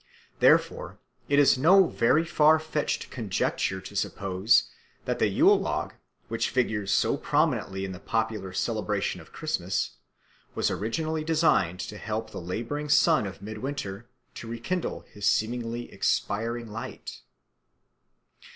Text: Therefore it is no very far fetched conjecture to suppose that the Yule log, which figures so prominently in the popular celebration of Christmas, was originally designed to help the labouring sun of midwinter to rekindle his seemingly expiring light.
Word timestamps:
Therefore 0.39 0.97
it 1.29 1.37
is 1.37 1.59
no 1.59 1.85
very 1.85 2.25
far 2.25 2.57
fetched 2.57 3.11
conjecture 3.11 3.79
to 3.81 3.95
suppose 3.95 4.71
that 5.05 5.19
the 5.19 5.27
Yule 5.27 5.59
log, 5.59 5.93
which 6.27 6.49
figures 6.49 6.91
so 6.91 7.15
prominently 7.17 7.85
in 7.85 7.91
the 7.91 7.99
popular 7.99 8.51
celebration 8.51 9.21
of 9.21 9.31
Christmas, 9.31 9.97
was 10.55 10.71
originally 10.71 11.23
designed 11.23 11.79
to 11.81 11.99
help 11.99 12.31
the 12.31 12.41
labouring 12.41 12.89
sun 12.89 13.27
of 13.27 13.43
midwinter 13.43 14.09
to 14.33 14.47
rekindle 14.47 15.01
his 15.01 15.27
seemingly 15.27 15.91
expiring 15.93 16.65
light. 16.65 17.21